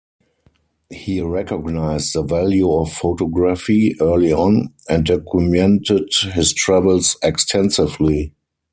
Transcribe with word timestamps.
He 0.89 1.21
recognized 1.21 2.13
the 2.15 2.23
value 2.23 2.71
of 2.71 2.91
photography 2.91 3.93
early 4.01 4.33
on, 4.33 4.73
and 4.89 5.05
documented 5.05 6.09
his 6.33 6.53
travels 6.53 7.15
extensively. 7.21 8.33